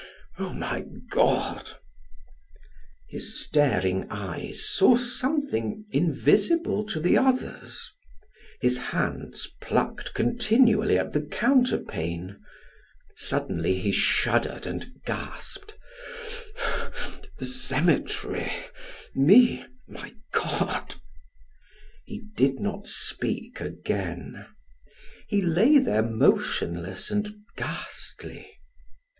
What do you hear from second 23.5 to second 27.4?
again. He lay there motionless and